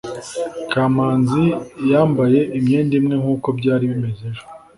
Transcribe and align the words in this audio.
kamanzi 0.71 1.43
yambaye 1.91 2.39
imyenda 2.57 2.93
imwe 2.99 3.15
nkuko 3.21 3.47
byari 3.59 3.85
bimeze 3.91 4.21
ejo 4.31 4.43